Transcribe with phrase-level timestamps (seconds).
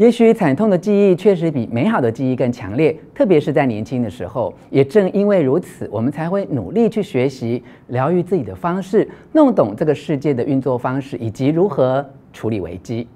[0.00, 4.50] 也许惨痛的记忆确实比美好的记忆更强烈，特别是在年轻的时候。
[4.70, 12.02] 也正因为如此，我们才会努力去学习疗愈自己的方式，弄懂这个世界的运作方式，以及如何
[12.32, 13.06] 处理危机。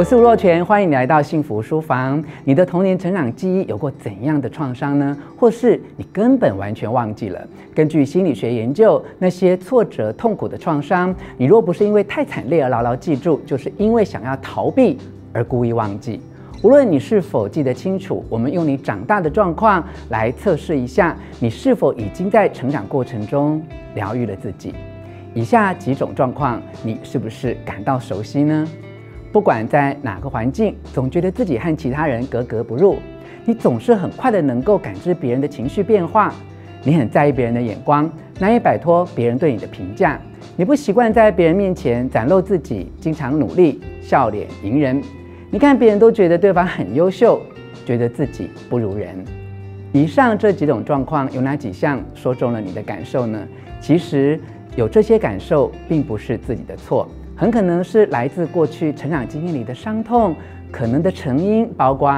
[0.00, 2.24] 我是吴若权，欢迎你来到幸福书房。
[2.44, 5.14] 你的童年成长记忆有过怎样的创伤呢？
[5.36, 7.46] 或是你根本完全忘记了？
[7.74, 14.96] 根据心理学研究，那些挫折、痛苦的创伤，你若不是因为太惨烈而牢牢记住，就是因为想要逃避
[15.34, 16.18] 而故意忘记。
[16.62, 23.62] 无论你是否记得清楚，我们用你长大的状况来测试一下，你是否已经在成长过程中
[23.94, 24.74] 疗愈了自己。
[25.34, 28.66] 以下几种状况，你是不是感到熟悉呢？
[29.32, 32.98] 不管在哪个环境，总觉得自己和其他人格格不入。
[33.44, 36.34] 你总是很快的能够感知别人的情绪变化，
[36.82, 40.20] 你很在意别人的眼光，难以摆脱别人对你的评价。
[40.56, 45.00] 你不习惯在别人面前展露自己，经常努力笑脸迎人。
[45.50, 47.40] 你看别人都觉得对方很优秀，
[47.86, 49.24] 觉得自己不如人。
[49.92, 53.38] 以上这几种状况，有哪几项说中了你的感受呢？
[53.80, 54.38] 其实
[54.76, 57.08] 有这些感受，并不是自己的错。
[57.40, 60.36] 很可能是来自过去成长经验里的伤痛，
[60.70, 62.12] 可能的成因包括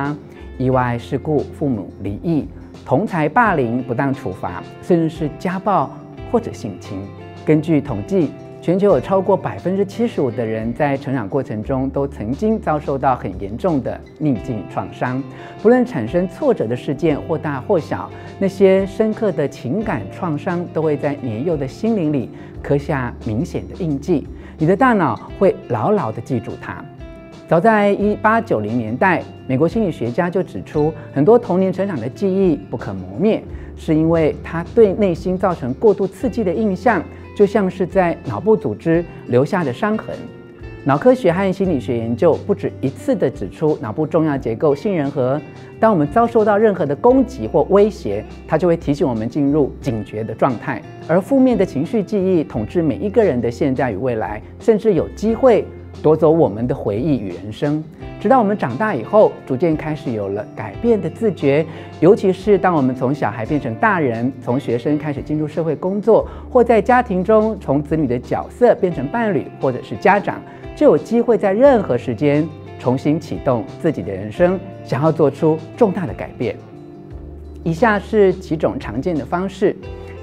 [0.59, 2.49] 意外事故、父母离异、
[2.85, 5.89] 同侪霸凌、不当处罚，甚至是家暴
[6.33, 6.99] 或者性侵。
[7.47, 15.23] 根据统计，全球有超过百分之七十五的人在成长过程中都曾经遭受到很严重的逆境创伤。
[15.63, 22.29] 不论产生挫折的事件或大或小，那些深刻的情感创伤都会在年幼的心灵里
[22.61, 24.27] 刻下明显的印记。
[24.59, 26.85] 你的大脑会牢牢地记住它。
[27.49, 33.43] 早在一八九零年代，美国心理学家就指出，很多童年成长的记忆不可磨灭，
[33.77, 37.03] 是因为它对内心造成过度刺激的印象，
[37.37, 40.17] 就像是在脑部组织留下的伤痕。
[40.85, 45.41] 脑科学和心理学研究不止一次地指出，脑部重要结构杏仁核，
[45.79, 50.83] 当我们遭受到任何的攻击或威胁，它就会提醒我们进入警觉的状态。
[51.07, 55.65] 而负面的情绪记忆统治每一个人的现在与未来，甚至有机会
[56.01, 57.83] 夺走我们的回忆与人生。
[58.21, 61.67] 直到我们长大以后，逐渐开始有了改变的自觉，
[61.99, 70.41] 尤其是当我们从小孩变成大人，从学生开始进入社会工作，或在家庭中从子女的角色变成伴侣或者是家长。
[70.77, 72.49] 就有机会在任何时间
[72.79, 76.57] 重新启动自己的人生，想要做出重大的改变。
[77.65, 79.77] 以下是几种常见的方式：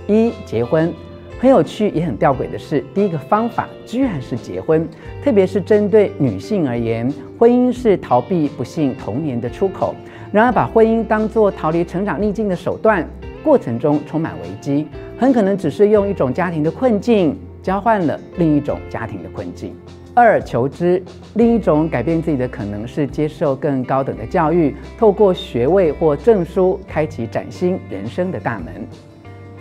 [0.08, 0.92] 一、结婚。
[1.40, 4.86] 很有趣也很吊诡的是，第一个方法居然是结婚，
[5.24, 9.96] 特别是针对女性而言，婚姻是逃避不幸童年的出口。
[10.34, 13.08] 然而，把婚姻当作逃离成长逆境的手段，
[13.42, 14.86] 过程中充满危机，
[15.18, 19.74] 很可能只是用一种家庭的困境交换了另一种家庭的困境。
[20.14, 21.02] 二、求知，
[21.36, 28.86] 另一种改变自己的可能是接受更高等的教育，透过学位或证书开启崭新人生的大门。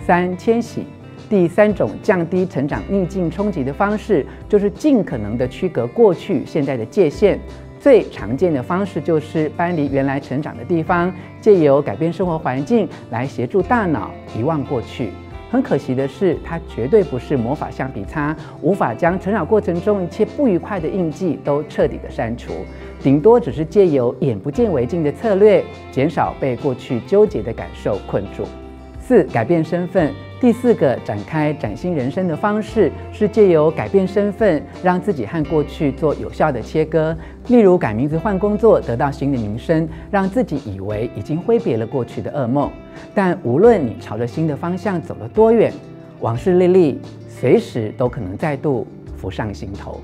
[0.05, 0.85] 三、迁徙，
[1.29, 7.39] 第三种降低成长逆境冲击的方式，就是尽可能的区隔过去、现在的界限。
[7.79, 15.11] 最常见的方式就是搬离原来成长的地方，借由改变生活环境来协助大脑遗忘过去。
[15.51, 22.53] 很可惜的是，它绝对不是魔法橡皮擦，无法将成长过程中一切不愉快的印记都彻底的删除，
[23.01, 28.45] 顶多只是借由眼不见为净的策略，减少被过去纠结的感受困住。
[28.99, 30.13] 四、改变身份。
[30.41, 37.17] 第四个展开崭新人生的方式是借由改变身份，让自己和过去做有效的切割。
[37.49, 42.71] 例如改名字、换工作，得到新的名声，让自己以为已经挥别了过去的噩梦。
[43.13, 45.73] 但无论你朝着新的方向走了多远，
[46.21, 50.01] 往事历历，随时都可能再度浮上心头。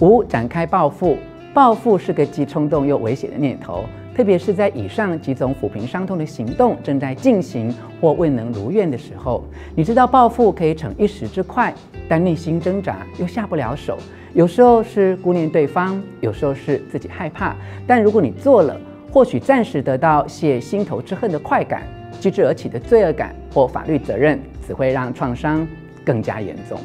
[0.00, 1.18] 五、展开报复。
[1.52, 3.84] 报复是个既冲动又危险的念头。
[4.14, 9.42] 特别是在以上几种抚平伤痛的行动正在进行或未能如愿的时候，
[9.74, 11.72] 你知道报复可以逞一时之快，
[12.08, 13.96] 但内心挣扎又下不了手。
[14.34, 17.56] 有时候是顾念对方，有时候是自己害怕。
[17.86, 18.78] 但如果你做了，
[19.10, 21.82] 或许暂时得到泄心头之恨的快感，
[22.20, 25.66] 继之而起的罪恶感或法律责任，只会让创伤
[26.04, 26.78] 更加严重。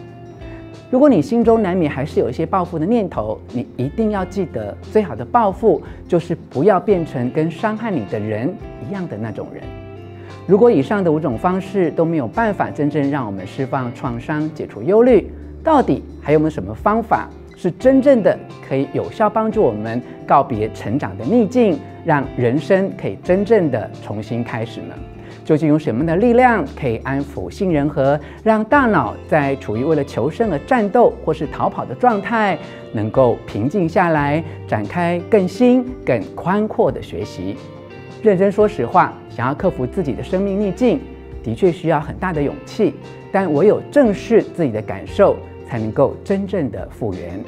[0.95, 8.55] 如果你心中难免还是有一些报复的念头，你一定要记得，最好的报复就是不要变成跟伤害你的人
[8.87, 9.61] 一样的那种人。
[10.47, 15.29] 如果以上的五种方式都没有办法真正让我们释放创伤、解除忧虑，
[15.61, 17.27] 到底还有没有什么方法
[17.57, 24.95] 是真正的可以有效帮助我们告别成长的逆境，让人生可以真正的重新开始呢？
[25.43, 32.57] 究竟有什么样的力量可以安抚杏仁核，让大脑在处于为了求生而战斗或是逃跑的状态，
[32.93, 37.55] 能够平静下来，展开更新、更宽阔的学习。
[38.23, 40.99] 认真说实话，想要克服自己的生命逆境，
[41.43, 42.93] 的确需要很大的勇气。
[43.31, 45.35] 但唯有正视自己的感受，
[45.67, 47.43] 才能够真正的复原。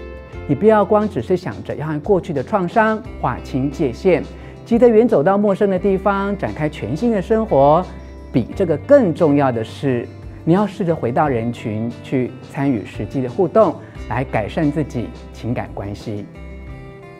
[0.45, 4.21] 你不要光只是想着要和过去的创伤划清界限，
[4.67, 7.81] 急得远走到陌生的地方，展开全新的生活。
[8.33, 10.05] 比这个更重要的是，
[10.43, 13.73] 你要试着回到人群，去参与实际的互动，
[14.09, 16.25] 来改善自己情感关系。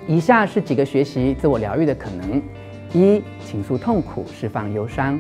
[0.07, 2.41] 以下是几个学习自我疗愈的可能：
[2.91, 5.17] 一、倾诉痛苦，释放忧伤；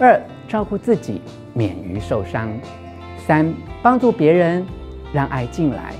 [0.00, 1.22] 二、照顾自己，
[1.54, 2.48] 免于受伤；
[3.24, 4.66] 三、帮助别人，
[5.12, 5.92] 让爱进来；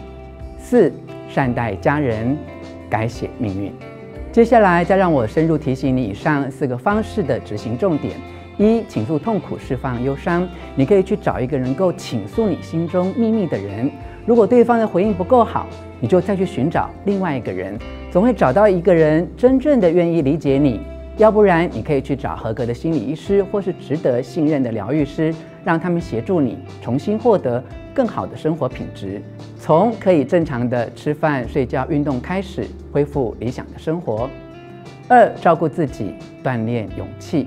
[0.58, 0.92] 四、
[1.28, 2.36] 善待家人，
[2.90, 3.72] 改写命运。
[4.38, 8.14] 接下来，再让我深入提醒你以上四个方式的执行重点：
[8.56, 10.48] 一、倾诉痛苦，释放忧伤。
[10.76, 13.90] 你可以去找一个能够倾诉你心中秘密的人。
[14.24, 15.66] 如果对方的回应不够好，
[15.98, 17.76] 你就再去寻找另外一个人，
[18.12, 20.82] 总会找到一个人真正的愿意理解你。
[21.16, 25.34] 要不然，你可以去找合格的心理医师，或是值得信任的疗愈师，
[25.64, 27.60] 让他们协助你重新获得
[27.92, 29.20] 更好的生活品质，
[29.68, 34.26] 从可以正常的吃饭、睡觉、运动开始，恢复理想的生活。
[35.06, 37.46] 二、照顾自己，锻炼勇气。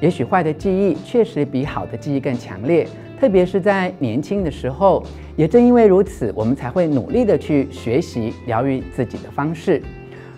[0.00, 2.88] 也许坏的记忆确实比好的记忆更强烈，
[3.20, 5.00] 特别是在年轻的时候。
[5.36, 9.80] 也正因为如此，我们才会努力的去学习疗愈自己的方式。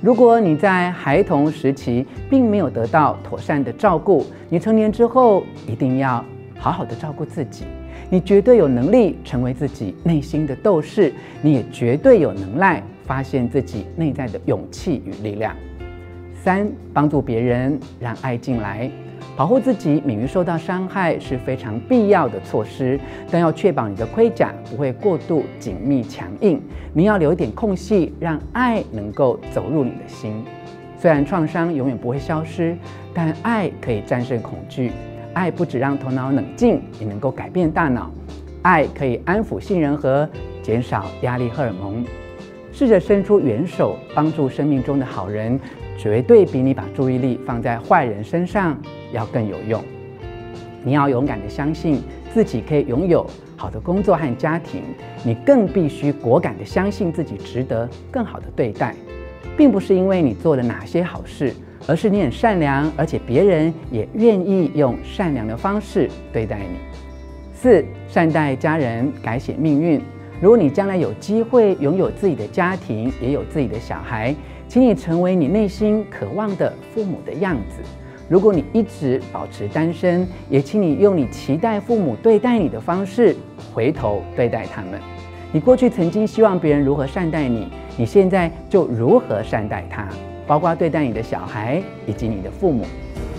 [0.02, 6.22] 如果你在孩童时期并没有得到妥善的照顾，你成年之后一定要
[6.58, 7.64] 好好的照顾自己。
[8.12, 11.10] 你绝对有能力成为自己内心的斗士，
[11.40, 15.56] 你也绝对有能耐发现自己内在的勇气与力量。
[16.34, 18.90] 三、帮助别人，让爱进来。
[19.34, 23.00] 保护自己免于受到伤害是非常必要的措施，
[23.30, 26.60] 但要确保你的盔甲不会过度紧密强硬。
[26.92, 30.44] 你要留一点空隙，让爱能够走入你的心。
[30.98, 32.76] 虽然创伤永远不会消失，
[33.14, 34.92] 但爱可以战胜恐惧。
[35.34, 38.10] 爱不只让头脑冷静，也能够改变大脑。
[38.62, 40.28] 爱可以安抚杏仁核，
[40.62, 42.04] 减少压力荷尔蒙。
[42.72, 45.58] 试着伸出援手，帮助生命中的好人。
[45.98, 48.76] 绝对比你把注意力放在坏人身上
[49.12, 49.80] 要更有用。
[50.82, 52.02] 你要勇敢地相信
[52.34, 53.24] 自己可以拥有
[53.56, 54.82] 好的工作和家庭，
[55.22, 58.96] 你更必须果敢地相信自己值得更好的对待，
[59.56, 61.54] 并不是因为你做了哪些好事，
[61.86, 66.76] 而是你很善良，而且别人也愿意用善良的方式对待你。
[67.52, 70.00] 四、善待家人，改写命运。
[70.40, 74.34] 如果你将来有机会拥有自己的家庭，也有自己的小孩。
[74.66, 77.82] 请你成为你内心渴望的父母的样子。
[78.26, 83.36] 如果你一直保持单身，也请你用你期待父母对待你的方式
[83.74, 84.98] 回头对待他们。
[85.52, 87.68] 你过去曾经希望别人如何善待你，
[87.98, 90.08] 你现在就如何善待他，
[90.52, 92.84] 包括对待你的小孩以及你的父母。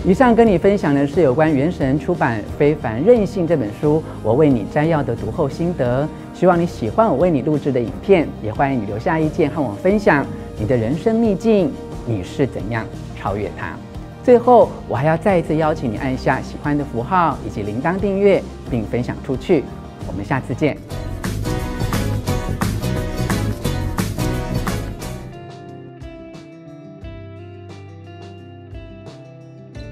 [0.04, 6.08] 以上跟你分享的是有关元神出版《非凡任性》这本书，我为你摘要的读后心得。
[6.34, 10.26] 希望你喜欢我为你录制的影片，也欢迎你留下意见和我分享。
[10.58, 11.72] 你的人生秘境，
[12.04, 12.84] 你是怎样
[13.16, 13.76] 超越它？
[14.24, 19.62] 最后，我还要再一次邀请你按下喜欢的符号以及铃铛订阅，并分享出去。
[20.08, 20.76] 我们下次见。